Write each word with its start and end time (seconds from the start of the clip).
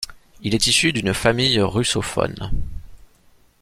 Il 0.41 0.55
est 0.55 0.65
issu 0.65 0.91
d'une 0.93 1.13
famille 1.13 1.59
russophone. 1.61 2.49